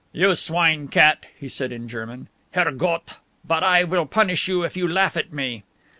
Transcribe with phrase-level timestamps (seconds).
[0.11, 4.75] "You swine cat!" he said in German, "Herr Gott, but I will punish you if
[4.75, 5.61] you laugh at me!"